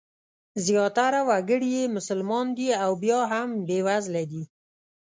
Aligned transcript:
زیاتره 0.65 1.19
وګړي 1.29 1.69
یې 1.77 1.93
مسلمانان 1.97 2.55
دي 2.57 2.67
او 2.83 2.91
بیا 3.03 3.19
هم 3.31 3.49
بېوزله 3.67 4.23
دي. 4.31 4.43